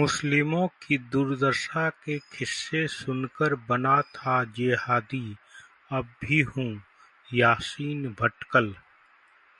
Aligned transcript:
मुस्लिमों 0.00 0.68
की 0.82 0.96
दुर्दशा 1.08 1.88
के 2.04 2.18
किस्से 2.38 2.86
सुनकर 2.88 3.54
बना 3.68 4.00
था 4.14 4.42
जेहादी, 4.52 5.36
अब 5.90 6.14
भी 6.22 6.40
हूं: 6.42 6.68
यासीन 7.28 8.08
भटकल 8.20 8.74